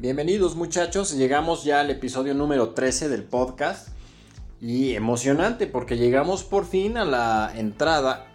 Bienvenidos 0.00 0.54
muchachos, 0.54 1.16
llegamos 1.16 1.64
ya 1.64 1.80
al 1.80 1.90
episodio 1.90 2.32
número 2.32 2.68
13 2.68 3.08
del 3.08 3.24
podcast. 3.24 3.88
Y 4.60 4.94
emocionante 4.94 5.66
porque 5.66 5.96
llegamos 5.96 6.44
por 6.44 6.66
fin 6.66 6.96
a 6.96 7.04
la 7.04 7.52
entrada 7.56 8.28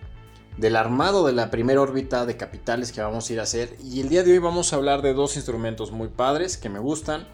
del 0.57 0.75
armado 0.75 1.25
de 1.25 1.31
la 1.31 1.51
primera 1.51 1.79
órbita 1.79 2.25
de 2.25 2.35
capitales 2.35 2.91
que 2.91 2.99
vamos 2.99 3.29
a 3.29 3.33
ir 3.33 3.39
a 3.39 3.43
hacer. 3.43 3.77
Y 3.81 4.01
el 4.01 4.09
día 4.09 4.23
de 4.23 4.33
hoy 4.33 4.39
vamos 4.39 4.73
a 4.73 4.75
hablar 4.75 5.01
de 5.01 5.13
dos 5.13 5.37
instrumentos 5.37 5.93
muy 5.93 6.09
padres 6.09 6.57
que 6.57 6.67
me 6.67 6.79
gustan, 6.79 7.29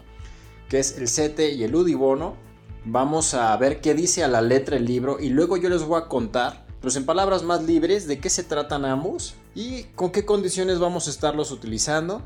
que 0.68 0.78
es 0.78 0.96
el 0.96 1.08
CETE 1.08 1.50
y 1.50 1.64
el 1.64 1.74
UDIBONO. 1.74 2.36
Vamos 2.84 3.34
a 3.34 3.56
ver 3.56 3.80
qué 3.80 3.94
dice 3.94 4.22
a 4.22 4.28
la 4.28 4.42
letra 4.42 4.76
el 4.76 4.84
libro 4.84 5.18
y 5.18 5.30
luego 5.30 5.56
yo 5.56 5.68
les 5.68 5.82
voy 5.82 6.00
a 6.00 6.06
contar, 6.06 6.66
pues 6.80 6.94
en 6.94 7.04
palabras 7.04 7.42
más 7.42 7.64
libres, 7.64 8.06
de 8.06 8.20
qué 8.20 8.30
se 8.30 8.44
tratan 8.44 8.84
ambos 8.84 9.34
y 9.56 9.86
con 9.96 10.12
qué 10.12 10.24
condiciones 10.24 10.78
vamos 10.78 11.08
a 11.08 11.10
estarlos 11.10 11.50
utilizando 11.50 12.22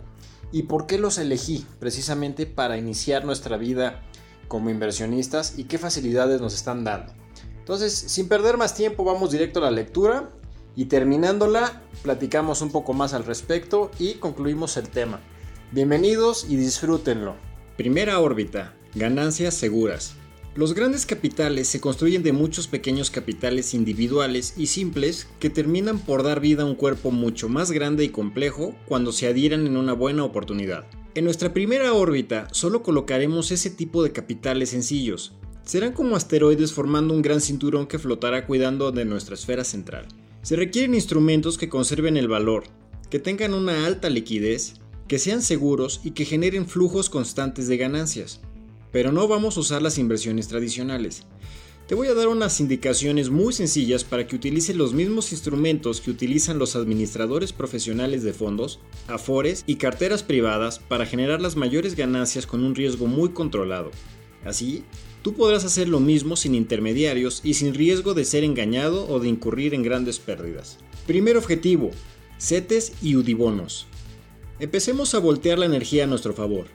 ¿Y 0.53 0.65
por 0.65 0.87
qué 0.87 0.99
los 0.99 1.19
elegí? 1.19 1.67
Precisamente 1.79 2.47
para 2.47 2.77
iniciar 2.77 3.25
nuestra 3.25 3.57
vida 3.57 4.03
como 4.49 4.71
inversionistas 4.71 5.59
y 5.59 5.65
qué 5.65 5.79
facilidades 5.79 6.41
nos 6.41 6.55
están 6.55 6.85
dando. 6.85 7.13
Entonces, 7.59 7.95
sin 7.95 8.29
perder 8.29 8.57
más 8.57 8.75
tiempo, 8.75 9.05
vamos 9.05 9.31
directo 9.31 9.61
a 9.61 9.65
la 9.65 9.71
lectura 9.71 10.31
y 10.77 10.87
terminándola, 10.87 11.83
platicamos 12.03 12.61
un 12.61 12.71
poco 12.71 12.93
más 12.93 13.15
al 13.15 13.25
respecto 13.25 13.91
y 13.99 14.15
concluimos 14.15 14.77
el 14.77 14.89
tema. 14.89 15.21
Bienvenidos 15.73 16.47
y 16.49 16.57
disfrútenlo. 16.57 17.37
Primera 17.77 18.21
órbita, 18.21 18.75
ganancias 18.95 19.55
seguras. 19.55 20.15
Los 20.57 20.73
grandes 20.73 21.05
capitales 21.05 21.67
se 21.67 21.81
construyen 21.81 22.23
de 22.23 22.33
muchos 22.33 22.69
pequeños 22.69 23.11
capitales 23.11 23.75
individuales 23.75 24.55
y 24.57 24.69
simples 24.69 25.27
que 25.41 25.51
terminan 25.51 25.99
por 25.99 26.23
dar 26.23 26.39
vida 26.39 26.63
a 26.63 26.67
un 26.67 26.77
cuerpo 26.77 27.11
mucho 27.11 27.49
más 27.49 27.73
grande 27.73 28.05
y 28.05 28.11
complejo 28.11 28.73
cuando 28.87 29.11
se 29.11 29.27
adhieran 29.27 29.67
en 29.67 29.77
una 29.77 29.95
buena 29.95 30.23
oportunidad. 30.23 30.87
En 31.17 31.25
nuestra 31.25 31.53
primera 31.53 31.93
órbita 31.93 32.47
solo 32.53 32.85
colocaremos 32.85 33.51
ese 33.51 33.69
tipo 33.69 34.05
de 34.05 34.13
capitales 34.13 34.71
sencillos. 34.71 35.35
Serán 35.65 35.93
como 35.93 36.15
asteroides 36.15 36.73
formando 36.73 37.15
un 37.15 37.23
gran 37.23 37.41
cinturón 37.41 37.89
que 37.89 37.99
flotará 37.99 38.47
cuidando 38.47 38.93
de 38.93 39.05
nuestra 39.05 39.35
esfera 39.35 39.65
central. 39.65 40.07
Se 40.43 40.55
requieren 40.55 40.95
instrumentos 40.95 41.59
que 41.59 41.69
conserven 41.69 42.17
el 42.17 42.29
valor, 42.29 42.63
que 43.11 43.19
tengan 43.19 43.55
una 43.55 43.87
alta 43.87 44.09
liquidez, 44.09 44.75
que 45.09 45.19
sean 45.19 45.43
seguros 45.43 46.01
y 46.05 46.13
que 46.13 46.25
generen 46.25 46.69
flujos 46.69 47.11
constantes 47.11 47.67
de 47.67 47.77
ganancias 47.77 48.41
pero 48.95 49.11
no 49.11 49.27
vamos 49.27 49.57
a 49.57 49.61
usar 49.61 49.83
las 49.83 49.99
inversiones 49.99 50.47
tradicionales. 50.47 51.25
Te 51.89 51.97
voy 51.97 52.07
a 52.07 52.15
dar 52.15 52.29
unas 52.29 52.61
indicaciones 52.61 53.29
muy 53.29 53.53
sencillas 53.53 54.05
para 54.05 54.29
que 54.29 54.37
utilices 54.37 54.77
los 54.77 54.95
mismos 54.95 55.33
instrumentos 55.33 56.01
que 56.01 56.13
utilizan 56.13 56.61
los 56.61 56.77
administradores 56.77 57.53
profesionales 57.53 58.23
de 58.23 58.33
fondos, 58.33 58.79
afores 59.09 59.65
y 59.67 59.75
carteras 59.77 60.23
privadas 60.23 60.79
para 60.79 61.07
generar 61.07 61.41
las 61.41 61.57
mayores 61.57 61.97
ganancias 61.97 62.47
con 62.47 62.63
un 62.63 62.77
riesgo 62.77 63.09
muy 63.09 63.31
controlado. 63.31 63.91
Así, 64.45 64.85
tú 65.23 65.35
podrás 65.35 65.65
hacer 65.65 65.89
lo 65.89 65.99
mismo 65.99 66.37
sin 66.37 66.55
intermediarios 66.55 67.41
y 67.43 67.55
sin 67.55 67.75
riesgo 67.75 68.15
de 68.15 68.25
ser 68.25 68.45
engañado 68.45 69.09
o 69.09 69.19
de 69.19 69.27
incurrir 69.27 69.75
en 69.75 69.83
grandes 69.83 70.21
pérdidas. 70.21 70.79
Primer 71.09 71.37
objetivo, 71.37 71.91
CETES 72.39 72.93
y 73.03 73.17
UDIBONOS. 73.17 73.89
Empecemos 74.61 75.17
a 75.17 75.19
voltear 75.19 75.59
la 75.59 75.67
energía 75.67 76.05
a 76.05 76.07
nuestro 76.07 76.33
favor. 76.33 76.67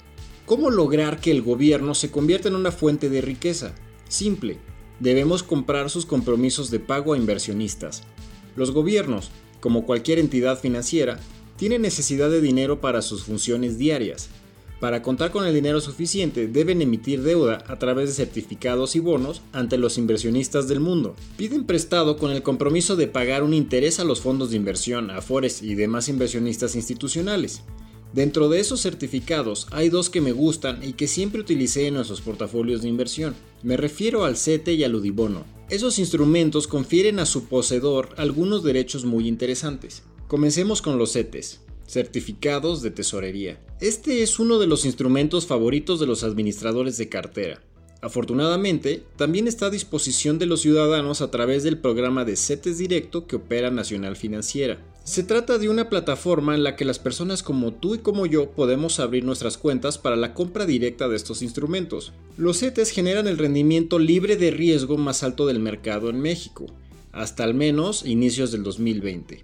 ¿Cómo 0.50 0.72
lograr 0.72 1.22
que 1.22 1.30
el 1.30 1.44
gobierno 1.44 1.94
se 1.94 2.10
convierta 2.10 2.48
en 2.48 2.56
una 2.56 2.72
fuente 2.72 3.08
de 3.08 3.22
riqueza? 3.22 3.76
Simple, 4.08 4.58
debemos 5.00 5.44
comprar 5.44 5.92
sus 5.92 6.08
compromisos 6.08 6.72
de 6.72 6.80
pago 6.80 7.14
a 7.14 7.18
inversionistas. 7.18 8.02
Los 8.56 8.72
gobiernos, 8.72 9.30
como 9.60 9.86
cualquier 9.86 10.18
entidad 10.18 10.58
financiera, 10.58 11.20
tienen 11.56 11.84
necesidad 11.84 12.32
de 12.32 12.42
dinero 12.42 12.82
para 12.82 13.04
sus 13.04 13.26
funciones 13.26 13.78
diarias. 13.78 14.30
Para 14.80 15.04
contar 15.04 15.30
con 15.30 15.46
el 15.46 15.54
dinero 15.54 15.82
suficiente 15.82 16.48
deben 16.48 16.82
emitir 16.82 17.22
deuda 17.22 17.64
a 17.68 17.78
través 17.78 18.10
de 18.10 18.16
certificados 18.16 18.96
y 18.96 19.00
bonos 19.00 19.44
ante 19.54 19.78
los 19.78 20.00
inversionistas 20.00 20.68
del 20.68 20.80
mundo. 20.80 21.16
Piden 21.38 21.66
prestado 21.66 22.18
con 22.18 22.32
el 22.32 22.42
compromiso 22.42 22.96
de 22.96 23.06
pagar 23.06 23.44
un 23.44 23.54
interés 23.54 24.00
a 24.00 24.04
los 24.04 24.22
fondos 24.22 24.50
de 24.50 24.58
inversión, 24.58 25.12
afores 25.12 25.62
y 25.62 25.76
demás 25.76 26.10
inversionistas 26.10 26.76
institucionales. 26.76 27.62
Dentro 28.14 28.50
de 28.50 28.60
esos 28.60 28.82
certificados 28.82 29.68
hay 29.72 29.90
dos 29.90 30.10
que 30.10 30.20
me 30.20 30.32
gustan 30.32 30.84
y 30.84 30.94
que 30.94 31.08
siempre 31.08 31.42
utilicé 31.42 31.88
en 31.88 31.94
nuestros 31.94 32.22
portafolios 32.22 32.82
de 32.82 32.90
inversión. 32.90 33.36
Me 33.62 33.78
refiero 33.78 34.26
al 34.26 34.36
CETE 34.36 34.74
y 34.74 34.84
al 34.84 34.96
UDIBONO. 34.96 35.46
Esos 35.70 36.00
instrumentos 36.00 36.68
confieren 36.68 37.20
a 37.20 37.28
su 37.28 37.46
poseedor 37.46 38.10
algunos 38.18 38.64
derechos 38.64 39.06
muy 39.06 39.28
interesantes. 39.28 40.02
Comencemos 40.28 40.82
con 40.82 40.98
los 40.98 41.14
CETES, 41.14 41.62
certificados 41.88 42.82
de 42.82 42.90
tesorería. 42.90 43.64
Este 43.80 44.24
es 44.24 44.40
uno 44.40 44.58
de 44.58 44.66
los 44.66 44.86
instrumentos 44.86 45.46
favoritos 45.46 46.00
de 46.00 46.08
los 46.08 46.24
administradores 46.24 46.98
de 46.98 47.10
cartera. 47.10 47.62
Afortunadamente, 48.02 49.04
también 49.18 49.48
está 49.48 49.68
a 49.68 49.72
disposición 49.72 50.40
de 50.40 50.48
los 50.48 50.62
ciudadanos 50.62 51.22
a 51.22 51.30
través 51.30 51.64
del 51.64 51.78
programa 51.78 52.26
de 52.26 52.38
CETES 52.38 52.78
Directo 52.80 53.28
que 53.28 53.36
opera 53.36 53.70
Nacional 53.70 54.16
Financiera. 54.16 54.80
Se 55.04 55.24
trata 55.24 55.58
de 55.58 55.70
una 55.70 55.90
plataforma 55.90 56.54
en 56.54 56.64
la 56.64 56.76
que 56.76 56.86
las 56.86 57.00
personas 57.00 57.42
como 57.42 57.74
tú 57.74 57.96
y 57.96 58.00
como 58.00 58.26
yo 58.26 58.52
podemos 58.52 59.00
abrir 59.00 59.24
nuestras 59.24 59.58
cuentas 59.58 59.98
para 59.98 60.16
la 60.16 60.34
compra 60.34 60.66
directa 60.66 61.08
de 61.08 61.16
estos 61.16 61.42
instrumentos. 61.42 62.14
Los 62.38 62.60
CETES 62.60 62.92
generan 62.92 63.28
el 63.28 63.38
rendimiento 63.38 63.98
libre 63.98 64.36
de 64.36 64.52
riesgo 64.52 64.98
más 64.98 65.24
alto 65.24 65.48
del 65.48 65.60
mercado 65.60 66.10
en 66.10 66.20
México, 66.20 66.68
hasta 67.12 67.44
al 67.44 67.56
menos 67.56 68.06
inicios 68.06 68.52
del 68.52 68.64
2020. 68.64 69.44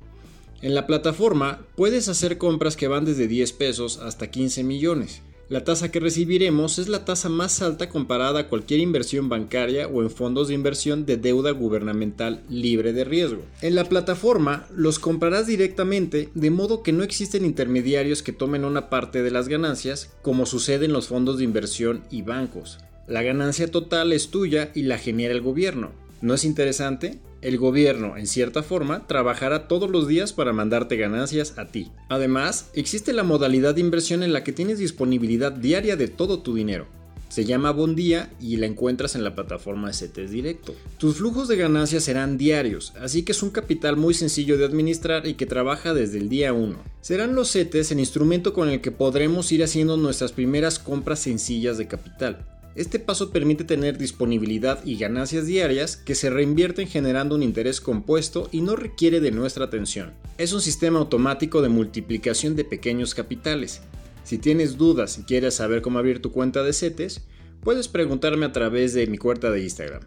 En 0.61 0.75
la 0.75 0.87
plataforma 0.87 1.65
puedes 1.75 2.09
hacer 2.09 2.37
compras 2.37 2.75
que 2.75 2.87
van 2.87 3.05
desde 3.05 3.27
10 3.27 3.53
pesos 3.53 3.99
hasta 3.99 4.31
15 4.31 4.63
millones. 4.63 5.21
La 5.47 5.63
tasa 5.63 5.91
que 5.91 5.99
recibiremos 5.99 6.79
es 6.79 6.87
la 6.87 7.05
tasa 7.05 7.29
más 7.29 7.61
alta 7.61 7.87
comparada 7.87 8.39
a 8.39 8.47
cualquier 8.47 8.79
inversión 8.79 9.29
bancaria 9.29 9.87
o 9.87 10.01
en 10.01 10.09
fondos 10.09 10.47
de 10.47 10.55
inversión 10.55 11.05
de 11.05 11.17
deuda 11.17 11.51
gubernamental 11.51 12.41
libre 12.49 12.93
de 12.93 13.03
riesgo. 13.03 13.43
En 13.61 13.75
la 13.75 13.83
plataforma 13.83 14.65
los 14.75 14.97
comprarás 14.97 15.45
directamente 15.45 16.29
de 16.33 16.49
modo 16.49 16.81
que 16.81 16.93
no 16.93 17.03
existen 17.03 17.45
intermediarios 17.45 18.23
que 18.23 18.33
tomen 18.33 18.65
una 18.65 18.89
parte 18.89 19.21
de 19.21 19.29
las 19.29 19.47
ganancias 19.47 20.15
como 20.23 20.47
sucede 20.47 20.85
en 20.85 20.93
los 20.93 21.09
fondos 21.09 21.37
de 21.37 21.43
inversión 21.43 22.03
y 22.09 22.23
bancos. 22.23 22.79
La 23.07 23.21
ganancia 23.21 23.69
total 23.69 24.13
es 24.13 24.29
tuya 24.29 24.71
y 24.73 24.81
la 24.81 24.97
genera 24.97 25.31
el 25.31 25.41
gobierno. 25.41 25.91
¿No 26.21 26.33
es 26.33 26.43
interesante? 26.43 27.19
El 27.45 27.59
gobierno, 27.59 28.17
en 28.17 28.25
cierta 28.25 28.63
forma, 28.63 29.05
trabajará 29.05 29.67
todos 29.67 29.87
los 29.89 30.07
días 30.07 30.33
para 30.33 30.51
mandarte 30.51 30.97
ganancias 30.97 31.59
a 31.59 31.67
ti. 31.67 31.91
Además, 32.09 32.71
existe 32.73 33.13
la 33.13 33.21
modalidad 33.21 33.75
de 33.75 33.81
inversión 33.81 34.23
en 34.23 34.33
la 34.33 34.43
que 34.43 34.51
tienes 34.51 34.79
disponibilidad 34.79 35.51
diaria 35.51 35.95
de 35.95 36.07
todo 36.07 36.39
tu 36.39 36.55
dinero. 36.55 36.87
Se 37.29 37.45
llama 37.45 37.71
Bondía 37.71 38.31
y 38.39 38.57
la 38.57 38.65
encuentras 38.65 39.15
en 39.15 39.23
la 39.23 39.35
plataforma 39.35 39.93
CETES 39.93 40.31
Directo. 40.31 40.73
Tus 40.97 41.17
flujos 41.17 41.47
de 41.47 41.57
ganancias 41.57 42.03
serán 42.05 42.37
diarios, 42.37 42.93
así 42.99 43.23
que 43.23 43.33
es 43.33 43.43
un 43.43 43.51
capital 43.51 43.95
muy 43.95 44.13
sencillo 44.13 44.57
de 44.57 44.65
administrar 44.65 45.27
y 45.27 45.35
que 45.35 45.45
trabaja 45.45 45.93
desde 45.93 46.17
el 46.17 46.29
día 46.29 46.53
1. 46.53 46.77
Serán 47.01 47.35
los 47.35 47.51
CETES 47.51 47.91
el 47.91 47.99
instrumento 47.99 48.53
con 48.53 48.69
el 48.69 48.81
que 48.81 48.91
podremos 48.91 49.51
ir 49.51 49.63
haciendo 49.63 49.97
nuestras 49.97 50.31
primeras 50.31 50.79
compras 50.79 51.19
sencillas 51.19 51.77
de 51.77 51.87
capital. 51.87 52.45
Este 52.75 52.99
paso 52.99 53.31
permite 53.31 53.63
tener 53.63 53.97
disponibilidad 53.97 54.83
y 54.83 54.97
ganancias 54.97 55.45
diarias 55.45 55.95
que 55.95 56.13
se 56.13 56.29
reinvierten 56.29 56.89
generando 56.89 57.35
un 57.35 57.41
interés 57.41 57.79
compuesto 57.79 58.49
y 58.51 58.59
no 58.59 58.75
requiere 58.75 59.21
de 59.21 59.31
nuestra 59.31 59.63
atención. 59.63 60.13
Es 60.37 60.51
un 60.51 60.59
sistema 60.59 60.99
automático 60.99 61.61
de 61.61 61.69
multiplicación 61.69 62.57
de 62.57 62.65
pequeños 62.65 63.15
capitales. 63.15 63.79
Si 64.25 64.39
tienes 64.39 64.77
dudas 64.77 65.17
y 65.17 65.23
quieres 65.23 65.53
saber 65.53 65.81
cómo 65.81 65.99
abrir 65.99 66.21
tu 66.21 66.33
cuenta 66.33 66.63
de 66.63 66.73
CETES, 66.73 67.21
puedes 67.61 67.87
preguntarme 67.87 68.45
a 68.45 68.51
través 68.51 68.93
de 68.93 69.07
mi 69.07 69.17
cuenta 69.17 69.51
de 69.51 69.63
Instagram. 69.63 70.01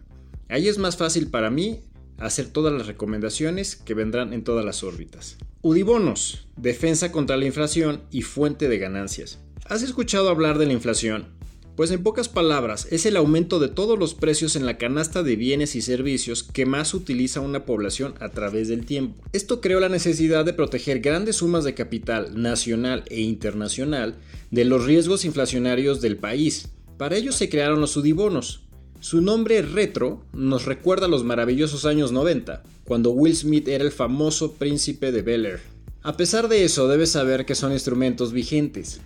Ahí 0.47 0.67
es 0.67 0.77
más 0.77 0.95
fácil 0.95 1.31
para 1.31 1.49
mí 1.49 1.79
hacer 2.19 2.49
todas 2.49 2.71
las 2.71 2.85
recomendaciones 2.85 3.77
que 3.77 3.95
vendrán 3.95 4.31
en 4.31 4.43
todas 4.43 4.63
las 4.63 4.83
órbitas. 4.83 5.37
Udibonos, 5.63 6.47
defensa 6.55 7.11
contra 7.11 7.35
la 7.35 7.45
inflación 7.45 8.03
y 8.11 8.21
fuente 8.21 8.69
de 8.69 8.77
ganancias. 8.77 9.39
¿Has 9.65 9.81
escuchado 9.81 10.29
hablar 10.29 10.59
de 10.59 10.67
la 10.67 10.73
inflación? 10.73 11.38
Pues 11.79 11.91
en 11.91 12.03
pocas 12.03 12.27
palabras, 12.27 12.89
es 12.91 13.05
el 13.05 13.15
aumento 13.15 13.57
de 13.57 13.69
todos 13.69 13.97
los 13.97 14.13
precios 14.13 14.57
en 14.57 14.65
la 14.65 14.77
canasta 14.77 15.23
de 15.23 15.37
bienes 15.37 15.77
y 15.77 15.81
servicios 15.81 16.43
que 16.43 16.65
más 16.65 16.93
utiliza 16.93 17.39
una 17.39 17.63
población 17.63 18.15
a 18.19 18.27
través 18.27 18.67
del 18.67 18.85
tiempo. 18.85 19.23
Esto 19.31 19.61
creó 19.61 19.79
la 19.79 19.87
necesidad 19.87 20.43
de 20.43 20.51
proteger 20.51 20.99
grandes 20.99 21.37
sumas 21.37 21.63
de 21.63 21.75
capital 21.75 22.33
nacional 22.35 23.05
e 23.07 23.21
internacional 23.21 24.17
de 24.51 24.65
los 24.65 24.83
riesgos 24.87 25.23
inflacionarios 25.23 26.01
del 26.01 26.17
país. 26.17 26.67
Para 26.97 27.15
ello 27.15 27.31
se 27.31 27.47
crearon 27.47 27.79
los 27.79 27.91
sudibonos. 27.91 28.59
Su 28.99 29.21
nombre 29.21 29.61
retro 29.61 30.25
nos 30.33 30.65
recuerda 30.65 31.05
a 31.05 31.09
los 31.09 31.23
maravillosos 31.23 31.85
años 31.85 32.11
90, 32.11 32.61
cuando 32.83 33.11
Will 33.11 33.37
Smith 33.37 33.69
era 33.69 33.85
el 33.85 33.93
famoso 33.93 34.51
príncipe 34.55 35.13
de 35.13 35.21
Bel 35.21 35.45
Air. 35.45 35.61
A 36.01 36.17
pesar 36.17 36.49
de 36.49 36.65
eso, 36.65 36.89
debes 36.89 37.11
saber 37.11 37.45
que 37.45 37.55
son 37.55 37.71
instrumentos 37.71 38.33
vigentes. 38.33 38.99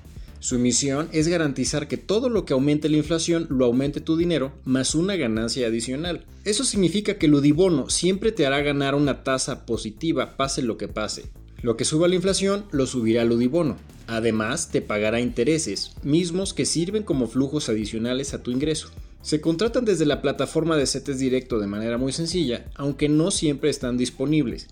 Su 0.43 0.59
misión 0.59 1.07
es 1.13 1.29
garantizar 1.29 1.87
que 1.87 1.95
todo 1.95 2.27
lo 2.27 2.43
que 2.43 2.51
aumente 2.51 2.89
la 2.89 2.97
inflación 2.97 3.47
lo 3.49 3.63
aumente 3.63 4.01
tu 4.01 4.17
dinero 4.17 4.51
más 4.65 4.93
una 4.93 5.15
ganancia 5.15 5.67
adicional. 5.67 6.25
Eso 6.43 6.65
significa 6.65 7.17
que 7.17 7.27
el 7.27 7.35
Udibono 7.35 7.89
siempre 7.89 8.33
te 8.33 8.45
hará 8.45 8.61
ganar 8.61 8.93
una 8.93 9.23
tasa 9.23 9.65
positiva 9.65 10.35
pase 10.35 10.61
lo 10.61 10.75
que 10.75 10.89
pase. 10.89 11.31
Lo 11.61 11.77
que 11.77 11.85
suba 11.85 12.09
la 12.09 12.15
inflación 12.15 12.65
lo 12.71 12.87
subirá 12.87 13.21
el 13.21 13.31
Udibono. 13.31 13.77
Además, 14.07 14.69
te 14.69 14.81
pagará 14.81 15.21
intereses, 15.21 15.93
mismos 16.03 16.53
que 16.53 16.65
sirven 16.65 17.03
como 17.03 17.27
flujos 17.27 17.69
adicionales 17.69 18.33
a 18.33 18.43
tu 18.43 18.51
ingreso. 18.51 18.89
Se 19.21 19.39
contratan 19.39 19.85
desde 19.85 20.05
la 20.05 20.21
plataforma 20.21 20.75
de 20.75 20.87
CETES 20.87 21.19
Directo 21.19 21.57
de 21.57 21.67
manera 21.67 21.97
muy 21.97 22.11
sencilla, 22.11 22.65
aunque 22.75 23.07
no 23.07 23.31
siempre 23.31 23.69
están 23.69 23.95
disponibles. 23.95 24.67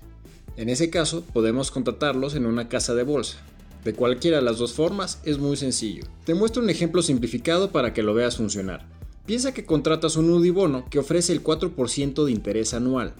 En 0.57 0.67
ese 0.67 0.89
caso, 0.89 1.23
podemos 1.31 1.71
contratarlos 1.71 2.35
en 2.35 2.45
una 2.45 2.67
casa 2.67 2.93
de 2.93 3.03
bolsa. 3.03 3.37
De 3.83 3.93
cualquiera 3.93 4.37
de 4.37 4.43
las 4.43 4.59
dos 4.59 4.73
formas, 4.73 5.21
es 5.25 5.39
muy 5.39 5.57
sencillo. 5.57 6.03
Te 6.23 6.35
muestro 6.35 6.61
un 6.61 6.69
ejemplo 6.69 7.01
simplificado 7.01 7.71
para 7.71 7.93
que 7.93 8.03
lo 8.03 8.13
veas 8.13 8.37
funcionar. 8.37 8.87
Piensa 9.25 9.53
que 9.53 9.65
contratas 9.65 10.17
un 10.17 10.29
Udibono 10.29 10.85
que 10.89 10.99
ofrece 10.99 11.33
el 11.33 11.43
4% 11.43 12.25
de 12.25 12.31
interés 12.31 12.73
anual. 12.73 13.13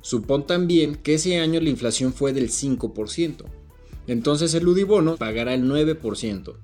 Supón 0.00 0.46
también 0.46 0.96
que 0.96 1.14
ese 1.14 1.38
año 1.38 1.60
la 1.60 1.68
inflación 1.68 2.12
fue 2.12 2.32
del 2.32 2.50
5%. 2.50 3.44
Entonces 4.06 4.54
el 4.54 4.66
Udibono 4.66 5.16
pagará 5.16 5.54
el 5.54 5.64
9%. 5.64 6.54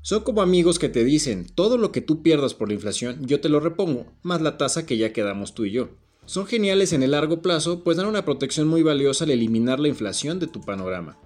Son 0.00 0.22
como 0.24 0.42
amigos 0.42 0.78
que 0.78 0.88
te 0.88 1.04
dicen, 1.04 1.46
todo 1.54 1.78
lo 1.78 1.92
que 1.92 2.00
tú 2.00 2.22
pierdas 2.22 2.54
por 2.54 2.68
la 2.68 2.74
inflación 2.74 3.26
yo 3.26 3.40
te 3.40 3.48
lo 3.48 3.60
repongo, 3.60 4.06
más 4.22 4.40
la 4.40 4.56
tasa 4.58 4.86
que 4.86 4.96
ya 4.96 5.12
quedamos 5.12 5.54
tú 5.54 5.64
y 5.64 5.72
yo. 5.72 5.90
Son 6.24 6.46
geniales 6.46 6.92
en 6.92 7.02
el 7.02 7.12
largo 7.12 7.42
plazo, 7.42 7.82
pues 7.84 7.96
dan 7.96 8.06
una 8.06 8.24
protección 8.24 8.68
muy 8.68 8.82
valiosa 8.82 9.24
al 9.24 9.30
eliminar 9.30 9.80
la 9.80 9.88
inflación 9.88 10.38
de 10.38 10.46
tu 10.46 10.60
panorama. 10.60 11.18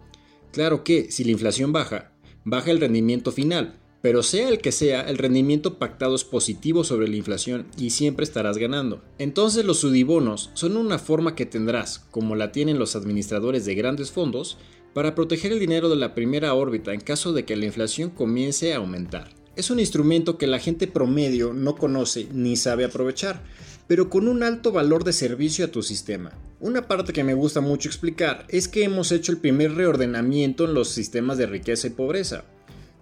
Claro 0.56 0.84
que, 0.84 1.12
si 1.12 1.22
la 1.22 1.32
inflación 1.32 1.70
baja, 1.70 2.12
baja 2.46 2.70
el 2.70 2.80
rendimiento 2.80 3.30
final, 3.30 3.78
pero 4.00 4.22
sea 4.22 4.48
el 4.48 4.56
que 4.56 4.72
sea, 4.72 5.02
el 5.02 5.18
rendimiento 5.18 5.78
pactado 5.78 6.14
es 6.14 6.24
positivo 6.24 6.82
sobre 6.82 7.08
la 7.08 7.16
inflación 7.16 7.66
y 7.76 7.90
siempre 7.90 8.24
estarás 8.24 8.56
ganando. 8.56 9.02
Entonces 9.18 9.66
los 9.66 9.80
sudibonos 9.80 10.48
son 10.54 10.78
una 10.78 10.98
forma 10.98 11.34
que 11.34 11.44
tendrás, 11.44 11.98
como 12.10 12.36
la 12.36 12.52
tienen 12.52 12.78
los 12.78 12.96
administradores 12.96 13.66
de 13.66 13.74
grandes 13.74 14.12
fondos, 14.12 14.56
para 14.94 15.14
proteger 15.14 15.52
el 15.52 15.60
dinero 15.60 15.90
de 15.90 15.96
la 15.96 16.14
primera 16.14 16.54
órbita 16.54 16.94
en 16.94 17.00
caso 17.00 17.34
de 17.34 17.44
que 17.44 17.54
la 17.54 17.66
inflación 17.66 18.08
comience 18.08 18.72
a 18.72 18.78
aumentar. 18.78 19.28
Es 19.56 19.68
un 19.68 19.78
instrumento 19.78 20.38
que 20.38 20.46
la 20.46 20.58
gente 20.58 20.86
promedio 20.86 21.52
no 21.52 21.76
conoce 21.76 22.28
ni 22.32 22.56
sabe 22.56 22.86
aprovechar, 22.86 23.42
pero 23.86 24.08
con 24.08 24.26
un 24.26 24.42
alto 24.42 24.72
valor 24.72 25.04
de 25.04 25.12
servicio 25.12 25.66
a 25.66 25.68
tu 25.68 25.82
sistema. 25.82 26.32
Una 26.58 26.88
parte 26.88 27.12
que 27.12 27.22
me 27.22 27.34
gusta 27.34 27.60
mucho 27.60 27.88
explicar 27.88 28.46
es 28.48 28.66
que 28.66 28.82
hemos 28.82 29.12
hecho 29.12 29.30
el 29.30 29.38
primer 29.38 29.74
reordenamiento 29.74 30.64
en 30.64 30.72
los 30.72 30.88
sistemas 30.88 31.36
de 31.36 31.46
riqueza 31.46 31.86
y 31.86 31.90
pobreza. 31.90 32.44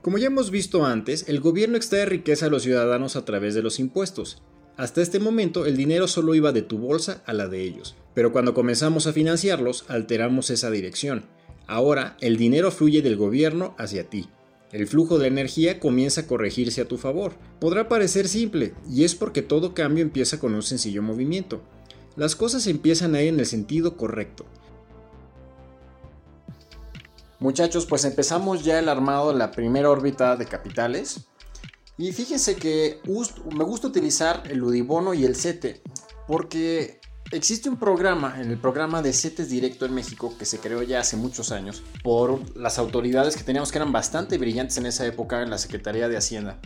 Como 0.03 0.19
ya 0.19 0.27
hemos 0.27 0.51
visto 0.51 0.85
antes, 0.85 1.29
el 1.29 1.39
gobierno 1.39 1.77
extrae 1.77 2.05
riqueza 2.05 2.47
a 2.47 2.49
los 2.49 2.65
ciudadanos 2.65 3.15
a 3.15 3.25
través 3.25 3.55
de 3.55 3.63
los 3.63 3.79
impuestos. 3.79 4.43
Hasta 4.77 5.03
este 5.03 5.21
momento 5.21 5.67
el 5.67 5.77
dinero 5.77 6.09
solo 6.09 6.35
iba 6.35 6.51
de 6.51 6.63
tu 6.63 6.79
bolsa 6.79 7.23
a 7.27 7.33
la 7.33 7.47
de 7.47 7.63
ellos, 7.63 7.95
pero 8.13 8.33
cuando 8.33 8.55
comenzamos 8.55 9.07
a 9.07 9.13
financiarlos 9.13 9.85
alteramos 9.87 10.51
esa 10.51 10.73
dirección. 10.73 11.25
Ahora 11.69 12.17
el 12.21 12.37
dinero 12.37 12.73
fluye 12.73 13.03
del 13.03 13.17
gobierno 13.17 13.77
hacia 13.79 14.11
ti. 14.11 14.29
El 14.73 14.89
flujo 14.89 15.21
de 15.21 15.29
energía 15.29 15.79
comienza 15.79 16.23
a 16.23 16.27
corregirse 16.27 16.81
a 16.81 16.89
tu 16.89 16.99
favor. 16.99 17.35
Podrá 17.61 17.89
parecer 17.89 18.27
simple, 18.27 18.75
y 18.91 19.05
es 19.05 19.15
porque 19.15 19.43
todo 19.43 19.75
cambio 19.75 20.03
empieza 20.03 20.41
con 20.41 20.57
un 20.57 20.65
sencillo 20.65 21.01
movimiento. 21.01 21.63
Las 22.17 22.37
cosas 22.37 22.67
empiezan 22.67 23.15
a 23.15 23.23
ir 23.23 23.29
en 23.29 23.41
el 23.41 23.47
sentido 23.47 23.97
correcto. 23.97 24.45
Muchachos, 27.41 27.87
pues 27.87 28.05
empezamos 28.05 28.65
ya 28.65 28.79
el 28.79 28.89
armado 28.89 29.33
de 29.33 29.39
la 29.39 29.51
primera 29.51 29.91
órbita 29.91 30.37
de 30.37 30.47
capitales. 30.47 31.27
Y 31.99 32.13
fíjense 32.13 32.57
que 32.57 33.01
me 33.05 33.65
gusta 33.65 33.89
utilizar 33.89 34.43
el 34.49 34.63
Udibono 34.63 35.15
y 35.15 35.25
el 35.25 35.37
CETE, 35.37 35.83
porque 36.27 37.01
existe 37.31 37.69
un 37.69 37.77
programa, 37.77 38.41
en 38.41 38.51
el 38.51 38.59
programa 38.59 39.03
de 39.03 39.13
CETES 39.13 39.49
Directo 39.49 39.87
en 39.87 39.95
México, 39.95 40.35
que 40.39 40.45
se 40.45 40.59
creó 40.59 40.83
ya 40.83 41.01
hace 41.01 41.17
muchos 41.17 41.53
años 41.53 41.83
por 42.03 42.57
las 42.57 42.79
autoridades 42.79 43.37
que 43.37 43.45
teníamos 43.45 43.71
que 43.71 43.79
eran 43.79 43.93
bastante 43.93 44.39
brillantes 44.39 44.77
en 44.79 44.87
esa 44.87 45.07
época 45.07 45.43
en 45.43 45.51
la 45.51 45.59
Secretaría 45.59 46.09
de 46.09 46.17
Hacienda, 46.17 46.61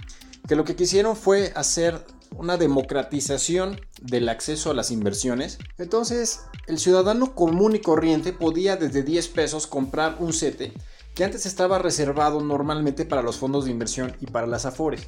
que 0.47 0.57
lo 0.57 0.65
que 0.65 0.77
quisieron 0.77 1.17
fue 1.17 1.53
hacer 1.57 2.05
una 2.37 2.57
democratización 2.57 3.81
del 4.01 4.29
acceso 4.29 4.71
a 4.71 4.75
las 4.75 4.91
inversiones. 4.91 5.59
Entonces, 5.79 6.43
el 6.67 6.79
ciudadano 6.79 7.35
común 7.35 7.77
y 7.77 7.81
corriente 7.81 8.33
podía 8.33 8.77
desde 8.77 9.03
10 9.03 9.29
pesos 9.29 9.67
comprar 9.67 10.17
un 10.21 10.33
CETE 10.33 10.73
que 11.15 11.25
antes 11.25 11.47
estaba 11.47 11.79
reservado 11.79 12.41
normalmente 12.41 13.05
para 13.05 13.23
los 13.23 13.37
fondos 13.37 13.65
de 13.65 13.73
inversión 13.73 14.17
y 14.21 14.27
para 14.27 14.47
las 14.47 14.67
AFORES. 14.67 15.07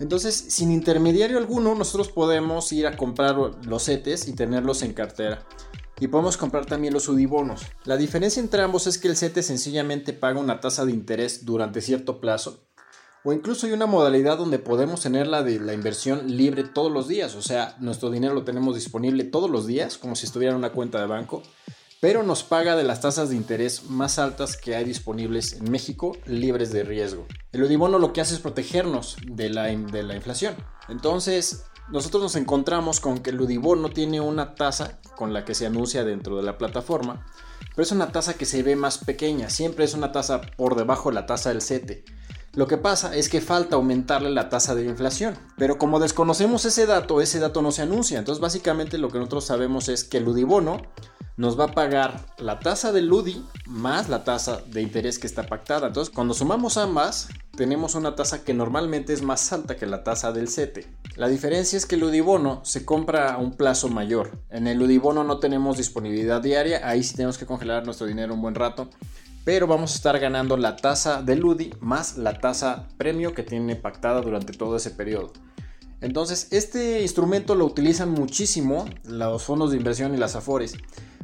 Entonces, 0.00 0.34
sin 0.34 0.70
intermediario 0.70 1.38
alguno, 1.38 1.74
nosotros 1.74 2.08
podemos 2.08 2.72
ir 2.72 2.86
a 2.86 2.96
comprar 2.96 3.36
los 3.36 3.84
CETES 3.84 4.28
y 4.28 4.32
tenerlos 4.32 4.82
en 4.82 4.94
cartera. 4.94 5.46
Y 6.00 6.06
podemos 6.06 6.36
comprar 6.36 6.66
también 6.66 6.94
los 6.94 7.08
UDIBONOS. 7.08 7.62
La 7.84 7.96
diferencia 7.96 8.40
entre 8.40 8.62
ambos 8.62 8.86
es 8.86 8.98
que 8.98 9.08
el 9.08 9.16
CETE 9.16 9.42
sencillamente 9.42 10.12
paga 10.12 10.38
una 10.38 10.60
tasa 10.60 10.84
de 10.84 10.92
interés 10.92 11.44
durante 11.44 11.80
cierto 11.80 12.20
plazo 12.20 12.67
o 13.24 13.32
incluso 13.32 13.66
hay 13.66 13.72
una 13.72 13.86
modalidad 13.86 14.38
donde 14.38 14.58
podemos 14.58 15.00
tener 15.00 15.26
la 15.26 15.42
de 15.42 15.60
la 15.60 15.74
inversión 15.74 16.36
libre 16.36 16.64
todos 16.64 16.90
los 16.92 17.08
días. 17.08 17.34
O 17.34 17.42
sea, 17.42 17.76
nuestro 17.80 18.10
dinero 18.10 18.34
lo 18.34 18.44
tenemos 18.44 18.74
disponible 18.74 19.24
todos 19.24 19.50
los 19.50 19.66
días, 19.66 19.98
como 19.98 20.16
si 20.16 20.26
estuviera 20.26 20.52
en 20.52 20.58
una 20.58 20.72
cuenta 20.72 21.00
de 21.00 21.06
banco. 21.06 21.42
Pero 22.00 22.22
nos 22.22 22.44
paga 22.44 22.76
de 22.76 22.84
las 22.84 23.00
tasas 23.00 23.30
de 23.30 23.36
interés 23.36 23.90
más 23.90 24.20
altas 24.20 24.56
que 24.56 24.76
hay 24.76 24.84
disponibles 24.84 25.54
en 25.54 25.68
México, 25.70 26.16
libres 26.26 26.70
de 26.72 26.84
riesgo. 26.84 27.26
El 27.50 27.64
Udibono 27.64 27.98
lo 27.98 28.12
que 28.12 28.20
hace 28.20 28.34
es 28.34 28.40
protegernos 28.40 29.16
de 29.26 29.50
la, 29.50 29.64
de 29.64 30.02
la 30.04 30.14
inflación. 30.14 30.54
Entonces, 30.88 31.64
nosotros 31.90 32.22
nos 32.22 32.36
encontramos 32.36 33.00
con 33.00 33.18
que 33.18 33.30
el 33.30 33.40
Udibono 33.40 33.88
tiene 33.90 34.20
una 34.20 34.54
tasa 34.54 35.00
con 35.16 35.32
la 35.32 35.44
que 35.44 35.54
se 35.54 35.66
anuncia 35.66 36.04
dentro 36.04 36.36
de 36.36 36.42
la 36.42 36.56
plataforma, 36.56 37.26
pero 37.74 37.82
es 37.82 37.92
una 37.92 38.12
tasa 38.12 38.34
que 38.34 38.44
se 38.44 38.62
ve 38.62 38.76
más 38.76 38.98
pequeña, 38.98 39.50
siempre 39.50 39.84
es 39.84 39.94
una 39.94 40.12
tasa 40.12 40.42
por 40.42 40.76
debajo 40.76 41.08
de 41.08 41.14
la 41.14 41.26
tasa 41.26 41.48
del 41.48 41.62
CETE. 41.62 42.04
Lo 42.58 42.66
que 42.66 42.76
pasa 42.76 43.14
es 43.14 43.28
que 43.28 43.40
falta 43.40 43.76
aumentarle 43.76 44.30
la 44.30 44.48
tasa 44.48 44.74
de 44.74 44.84
inflación. 44.84 45.38
Pero 45.58 45.78
como 45.78 46.00
desconocemos 46.00 46.64
ese 46.64 46.86
dato, 46.86 47.20
ese 47.20 47.38
dato 47.38 47.62
no 47.62 47.70
se 47.70 47.82
anuncia. 47.82 48.18
Entonces 48.18 48.42
básicamente 48.42 48.98
lo 48.98 49.10
que 49.10 49.18
nosotros 49.18 49.44
sabemos 49.44 49.88
es 49.88 50.02
que 50.02 50.16
el 50.16 50.26
Udibono 50.26 50.82
nos 51.36 51.56
va 51.56 51.66
a 51.66 51.72
pagar 51.72 52.26
la 52.36 52.58
tasa 52.58 52.90
del 52.90 53.12
UDI 53.12 53.44
más 53.66 54.08
la 54.08 54.24
tasa 54.24 54.60
de 54.66 54.82
interés 54.82 55.20
que 55.20 55.28
está 55.28 55.44
pactada. 55.44 55.86
Entonces 55.86 56.12
cuando 56.12 56.34
sumamos 56.34 56.78
ambas, 56.78 57.28
tenemos 57.56 57.94
una 57.94 58.16
tasa 58.16 58.42
que 58.42 58.54
normalmente 58.54 59.12
es 59.12 59.22
más 59.22 59.52
alta 59.52 59.76
que 59.76 59.86
la 59.86 60.02
tasa 60.02 60.32
del 60.32 60.48
CETE. 60.48 60.84
La 61.14 61.28
diferencia 61.28 61.76
es 61.76 61.86
que 61.86 61.94
el 61.94 62.02
Udibono 62.02 62.64
se 62.64 62.84
compra 62.84 63.34
a 63.34 63.38
un 63.38 63.52
plazo 63.52 63.88
mayor. 63.88 64.42
En 64.50 64.66
el 64.66 64.82
Udibono 64.82 65.22
no 65.22 65.38
tenemos 65.38 65.76
disponibilidad 65.76 66.42
diaria, 66.42 66.80
ahí 66.82 67.04
sí 67.04 67.14
tenemos 67.14 67.38
que 67.38 67.46
congelar 67.46 67.84
nuestro 67.84 68.08
dinero 68.08 68.34
un 68.34 68.42
buen 68.42 68.56
rato 68.56 68.90
pero 69.48 69.66
vamos 69.66 69.92
a 69.92 69.94
estar 69.94 70.18
ganando 70.18 70.58
la 70.58 70.76
tasa 70.76 71.22
de 71.22 71.34
Ludi 71.34 71.72
más 71.80 72.18
la 72.18 72.38
tasa 72.38 72.86
premio 72.98 73.32
que 73.32 73.42
tiene 73.42 73.76
pactada 73.76 74.20
durante 74.20 74.52
todo 74.52 74.76
ese 74.76 74.90
periodo. 74.90 75.32
Entonces, 76.02 76.48
este 76.50 77.00
instrumento 77.00 77.54
lo 77.54 77.64
utilizan 77.64 78.10
muchísimo 78.10 78.84
los 79.04 79.42
fondos 79.42 79.70
de 79.70 79.78
inversión 79.78 80.12
y 80.12 80.18
las 80.18 80.36
afores 80.36 80.74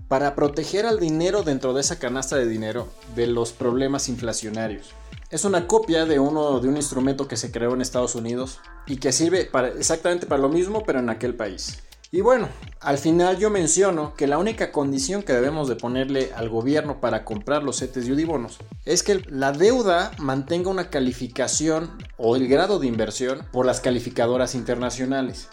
para 0.08 0.34
proteger 0.34 0.86
al 0.86 1.00
dinero 1.00 1.42
dentro 1.42 1.74
de 1.74 1.82
esa 1.82 1.98
canasta 1.98 2.36
de 2.36 2.46
dinero 2.46 2.88
de 3.14 3.26
los 3.26 3.52
problemas 3.52 4.08
inflacionarios. 4.08 4.94
Es 5.28 5.44
una 5.44 5.66
copia 5.66 6.06
de 6.06 6.18
uno 6.18 6.60
de 6.60 6.68
un 6.68 6.78
instrumento 6.78 7.28
que 7.28 7.36
se 7.36 7.52
creó 7.52 7.74
en 7.74 7.82
Estados 7.82 8.14
Unidos 8.14 8.60
y 8.86 8.96
que 8.96 9.12
sirve 9.12 9.44
para, 9.44 9.68
exactamente 9.68 10.24
para 10.24 10.40
lo 10.40 10.48
mismo, 10.48 10.82
pero 10.86 11.00
en 11.00 11.10
aquel 11.10 11.34
país. 11.34 11.82
Y 12.14 12.20
bueno, 12.20 12.48
al 12.78 12.98
final 12.98 13.38
yo 13.38 13.50
menciono 13.50 14.14
que 14.14 14.28
la 14.28 14.38
única 14.38 14.70
condición 14.70 15.24
que 15.24 15.32
debemos 15.32 15.66
de 15.66 15.74
ponerle 15.74 16.30
al 16.36 16.48
gobierno 16.48 17.00
para 17.00 17.24
comprar 17.24 17.64
los 17.64 17.80
CETES 17.80 18.06
y 18.06 18.12
UDIBONOS 18.12 18.58
es 18.84 19.02
que 19.02 19.20
la 19.26 19.50
deuda 19.50 20.12
mantenga 20.18 20.70
una 20.70 20.90
calificación 20.90 21.90
o 22.16 22.36
el 22.36 22.46
grado 22.46 22.78
de 22.78 22.86
inversión 22.86 23.42
por 23.50 23.66
las 23.66 23.80
calificadoras 23.80 24.54
internacionales. 24.54 25.48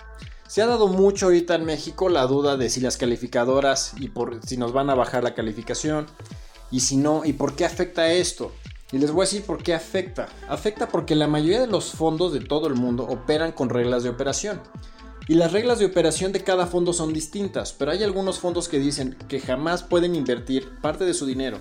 Se 0.48 0.62
ha 0.62 0.68
dado 0.68 0.88
mucho 0.88 1.26
ahorita 1.26 1.56
en 1.56 1.66
México 1.66 2.10
la 2.10 2.28
duda 2.28 2.58
de 2.58 2.70
si 2.70 2.80
las 2.80 2.96
calificadoras 2.96 3.96
y 3.98 4.10
por 4.10 4.40
si 4.46 4.56
nos 4.56 4.72
van 4.72 4.92
a 4.92 4.96
bajar 4.96 5.24
la 5.24 5.34
calificación 5.34 6.06
y 6.70 6.82
si 6.82 6.96
no 6.96 7.26
y 7.26 7.34
por 7.34 7.56
qué 7.56 7.66
afecta 7.66 8.14
esto. 8.14 8.52
Y 8.92 9.00
les 9.00 9.10
voy 9.10 9.24
a 9.24 9.26
decir 9.26 9.44
por 9.46 9.64
qué 9.64 9.74
afecta. 9.74 10.30
Afecta 10.48 10.90
porque 10.90 11.16
la 11.16 11.26
mayoría 11.26 11.62
de 11.62 11.66
los 11.66 11.90
fondos 11.94 12.34
de 12.34 12.42
todo 12.42 12.68
el 12.68 12.76
mundo 12.76 13.08
operan 13.10 13.52
con 13.52 13.70
reglas 13.70 14.04
de 14.04 14.10
operación. 14.10 14.62
Y 15.28 15.36
las 15.36 15.52
reglas 15.52 15.80
de 15.80 15.86
operación 15.86 16.32
de 16.32 16.44
cada 16.44 16.68
fondo 16.68 16.94
son 16.94 17.14
distintas, 17.14 17.74
pero 17.74 17.92
hay 17.92 18.04
algunos 18.04 18.40
fondos 18.40 18.68
que 18.68 18.80
dicen 18.80 19.16
que 19.28 19.40
jamás 19.40 19.84
pueden 19.84 20.16
invertir 20.16 20.70
parte 20.82 21.06
de 21.06 21.14
su 21.14 21.26
dinero 21.26 21.60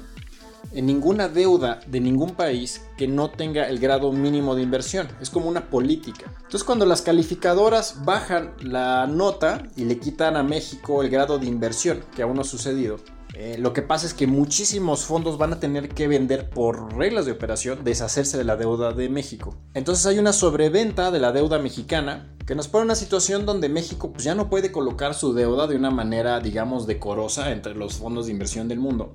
en 0.73 0.87
ninguna 0.87 1.29
deuda 1.29 1.81
de 1.87 2.01
ningún 2.01 2.35
país 2.35 2.83
que 2.97 3.09
no 3.09 3.31
tenga 3.31 3.69
el 3.69 3.79
grado 3.79 4.13
mínimo 4.13 4.55
de 4.55 4.63
inversión. 4.63 5.09
Es 5.21 5.31
como 5.31 5.49
una 5.49 5.69
política. 5.69 6.33
Entonces 6.37 6.65
cuando 6.65 6.87
las 6.87 7.03
calificadoras 7.03 8.05
bajan 8.05 8.55
la 8.61 9.07
nota 9.07 9.63
y 9.77 9.85
le 9.85 9.99
quitan 9.99 10.37
a 10.37 10.43
México 10.43 11.03
el 11.03 11.11
grado 11.11 11.39
de 11.39 11.47
inversión, 11.47 12.05
que 12.15 12.23
aún 12.23 12.37
no 12.37 12.43
ha 12.43 12.45
sucedido, 12.45 12.99
eh, 13.35 13.57
lo 13.59 13.73
que 13.73 13.83
pasa 13.83 14.07
es 14.07 14.15
que 14.15 14.27
muchísimos 14.27 15.05
fondos 15.05 15.39
van 15.39 15.53
a 15.53 15.61
tener 15.61 15.89
que 15.89 16.09
vender 16.09 16.51
por 16.51 16.97
reglas 16.97 17.27
de 17.27 17.33
operación, 17.33 17.85
deshacerse 17.85 18.37
de 18.37 18.45
la 18.45 18.57
deuda 18.57 18.93
de 18.93 19.09
México. 19.09 19.57
Entonces 19.75 20.07
hay 20.07 20.19
una 20.19 20.33
sobreventa 20.33 21.11
de 21.11 21.21
la 21.21 21.33
deuda 21.33 21.59
mexicana 21.59 22.37
que 22.51 22.57
nos 22.57 22.67
pone 22.67 22.87
una 22.87 22.97
situación 22.97 23.47
donde 23.47 23.69
México 23.69 24.11
pues, 24.11 24.25
ya 24.25 24.35
no 24.35 24.51
puede 24.51 24.73
colocar 24.73 25.15
su 25.15 25.33
deuda 25.33 25.69
de 25.69 25.77
una 25.77 25.93
manera, 25.93 26.41
digamos, 26.41 26.85
decorosa 26.85 27.53
entre 27.53 27.77
los 27.77 27.95
fondos 27.95 28.27
de 28.27 28.33
inversión 28.33 28.67
del 28.67 28.81
mundo, 28.81 29.15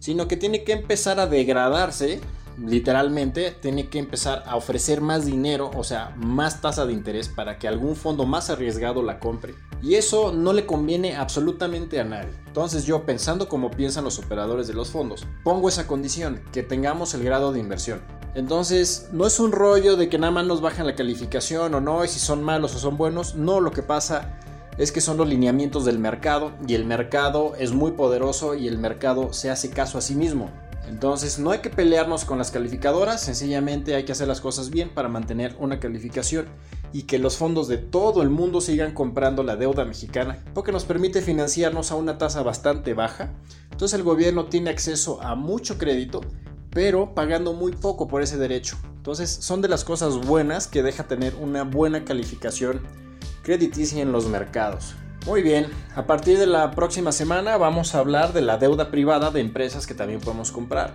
sino 0.00 0.26
que 0.26 0.36
tiene 0.36 0.64
que 0.64 0.72
empezar 0.72 1.20
a 1.20 1.28
degradarse 1.28 2.20
literalmente 2.58 3.52
tiene 3.52 3.88
que 3.88 4.00
empezar 4.00 4.42
a 4.46 4.56
ofrecer 4.56 5.00
más 5.00 5.24
dinero, 5.24 5.70
o 5.76 5.84
sea, 5.84 6.12
más 6.16 6.60
tasa 6.60 6.84
de 6.84 6.92
interés 6.92 7.28
para 7.28 7.56
que 7.56 7.68
algún 7.68 7.94
fondo 7.94 8.26
más 8.26 8.50
arriesgado 8.50 9.00
la 9.00 9.20
compre. 9.20 9.54
Y 9.80 9.94
eso 9.94 10.32
no 10.32 10.52
le 10.52 10.66
conviene 10.66 11.14
absolutamente 11.14 12.00
a 12.00 12.04
nadie. 12.04 12.32
Entonces 12.48 12.84
yo, 12.84 13.06
pensando 13.06 13.48
como 13.48 13.70
piensan 13.70 14.02
los 14.02 14.18
operadores 14.18 14.66
de 14.66 14.74
los 14.74 14.90
fondos, 14.90 15.24
pongo 15.44 15.68
esa 15.68 15.86
condición, 15.86 16.42
que 16.52 16.64
tengamos 16.64 17.14
el 17.14 17.22
grado 17.22 17.52
de 17.52 17.60
inversión. 17.60 18.02
Entonces, 18.34 19.08
no 19.12 19.26
es 19.26 19.38
un 19.40 19.52
rollo 19.52 19.96
de 19.96 20.08
que 20.08 20.18
nada 20.18 20.30
más 20.30 20.46
nos 20.46 20.60
bajan 20.60 20.86
la 20.86 20.94
calificación 20.94 21.74
o 21.74 21.80
no, 21.80 22.04
y 22.04 22.08
si 22.08 22.18
son 22.18 22.42
malos 22.42 22.74
o 22.74 22.78
son 22.78 22.96
buenos. 22.96 23.34
No, 23.34 23.60
lo 23.60 23.72
que 23.72 23.82
pasa 23.82 24.38
es 24.78 24.90
que 24.90 25.02
son 25.02 25.18
los 25.18 25.28
lineamientos 25.28 25.84
del 25.84 25.98
mercado 25.98 26.52
y 26.66 26.74
el 26.74 26.86
mercado 26.86 27.54
es 27.58 27.72
muy 27.72 27.92
poderoso 27.92 28.54
y 28.54 28.68
el 28.68 28.78
mercado 28.78 29.32
se 29.32 29.50
hace 29.50 29.70
caso 29.70 29.98
a 29.98 30.00
sí 30.00 30.14
mismo. 30.14 30.50
Entonces 30.88 31.38
no 31.38 31.50
hay 31.50 31.60
que 31.60 31.70
pelearnos 31.70 32.24
con 32.24 32.38
las 32.38 32.50
calificadoras, 32.50 33.20
sencillamente 33.20 33.94
hay 33.94 34.04
que 34.04 34.12
hacer 34.12 34.28
las 34.28 34.40
cosas 34.40 34.70
bien 34.70 34.88
para 34.88 35.08
mantener 35.08 35.54
una 35.58 35.78
calificación 35.78 36.46
y 36.92 37.04
que 37.04 37.18
los 37.18 37.36
fondos 37.36 37.68
de 37.68 37.78
todo 37.78 38.22
el 38.22 38.30
mundo 38.30 38.60
sigan 38.60 38.92
comprando 38.92 39.42
la 39.42 39.56
deuda 39.56 39.84
mexicana, 39.84 40.42
porque 40.54 40.72
nos 40.72 40.84
permite 40.84 41.22
financiarnos 41.22 41.92
a 41.92 41.94
una 41.94 42.18
tasa 42.18 42.42
bastante 42.42 42.94
baja. 42.94 43.30
Entonces 43.70 43.98
el 43.98 44.04
gobierno 44.04 44.46
tiene 44.46 44.70
acceso 44.70 45.22
a 45.22 45.34
mucho 45.34 45.78
crédito, 45.78 46.20
pero 46.72 47.14
pagando 47.14 47.52
muy 47.52 47.72
poco 47.72 48.08
por 48.08 48.22
ese 48.22 48.38
derecho. 48.38 48.76
Entonces 48.96 49.30
son 49.30 49.60
de 49.60 49.68
las 49.68 49.84
cosas 49.84 50.18
buenas 50.26 50.66
que 50.66 50.82
deja 50.82 51.04
tener 51.04 51.34
una 51.36 51.64
buena 51.64 52.04
calificación 52.04 52.80
crediticia 53.42 54.02
en 54.02 54.12
los 54.12 54.26
mercados. 54.26 54.94
Muy 55.26 55.42
bien, 55.42 55.66
a 55.94 56.06
partir 56.06 56.38
de 56.38 56.46
la 56.46 56.72
próxima 56.72 57.12
semana 57.12 57.56
vamos 57.56 57.94
a 57.94 57.98
hablar 57.98 58.32
de 58.32 58.42
la 58.42 58.58
deuda 58.58 58.90
privada 58.90 59.30
de 59.30 59.40
empresas 59.40 59.86
que 59.86 59.94
también 59.94 60.20
podemos 60.20 60.50
comprar. 60.50 60.94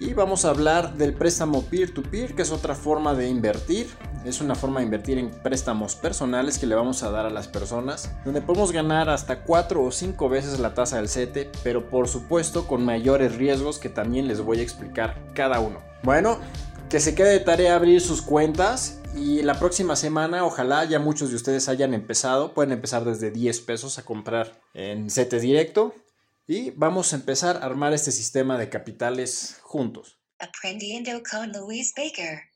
Y 0.00 0.12
vamos 0.12 0.44
a 0.44 0.50
hablar 0.50 0.94
del 0.94 1.14
préstamo 1.14 1.62
peer-to-peer, 1.62 2.34
que 2.34 2.42
es 2.42 2.50
otra 2.50 2.74
forma 2.74 3.14
de 3.14 3.28
invertir. 3.28 3.86
Es 4.24 4.40
una 4.40 4.56
forma 4.56 4.80
de 4.80 4.86
invertir 4.86 5.18
en 5.18 5.30
préstamos 5.30 5.94
personales 5.94 6.58
que 6.58 6.66
le 6.66 6.74
vamos 6.74 7.04
a 7.04 7.10
dar 7.10 7.26
a 7.26 7.30
las 7.30 7.46
personas, 7.46 8.10
donde 8.24 8.40
podemos 8.40 8.72
ganar 8.72 9.08
hasta 9.08 9.44
4 9.44 9.84
o 9.84 9.92
5 9.92 10.28
veces 10.28 10.58
la 10.58 10.74
tasa 10.74 10.96
del 10.96 11.08
CETE, 11.08 11.48
pero 11.62 11.90
por 11.90 12.08
supuesto 12.08 12.66
con 12.66 12.84
mayores 12.84 13.36
riesgos 13.36 13.78
que 13.78 13.88
también 13.88 14.26
les 14.26 14.40
voy 14.40 14.58
a 14.58 14.62
explicar 14.62 15.16
cada 15.32 15.60
uno. 15.60 15.80
Bueno, 16.02 16.38
que 16.88 16.98
se 16.98 17.14
quede 17.14 17.30
de 17.30 17.40
tarea 17.40 17.76
abrir 17.76 18.00
sus 18.00 18.20
cuentas 18.20 19.00
y 19.14 19.42
la 19.42 19.60
próxima 19.60 19.94
semana 19.94 20.44
ojalá 20.44 20.84
ya 20.86 20.98
muchos 20.98 21.30
de 21.30 21.36
ustedes 21.36 21.68
hayan 21.68 21.94
empezado, 21.94 22.52
pueden 22.52 22.72
empezar 22.72 23.04
desde 23.04 23.30
10 23.30 23.60
pesos 23.60 23.98
a 23.98 24.04
comprar 24.04 24.60
en 24.72 25.08
CETE 25.08 25.38
directo 25.38 25.94
y 26.46 26.70
vamos 26.70 27.12
a 27.12 27.16
empezar 27.16 27.56
a 27.56 27.66
armar 27.66 27.92
este 27.92 28.12
sistema 28.12 28.58
de 28.58 28.68
capitales 28.68 29.58
juntos. 29.62 30.18
Aprendiendo 30.38 31.22
con 31.28 31.52
Luis 31.52 31.94
Baker. 31.96 32.53